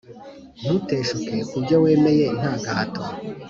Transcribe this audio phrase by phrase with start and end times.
[0.61, 3.01] Ntuteshuke kubyo wemeye ntagahato